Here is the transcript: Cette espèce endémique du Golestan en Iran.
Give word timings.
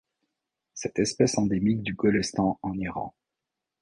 Cette 0.73 0.97
espèce 0.97 1.37
endémique 1.37 1.83
du 1.83 1.93
Golestan 1.93 2.57
en 2.63 2.73
Iran. 2.73 3.13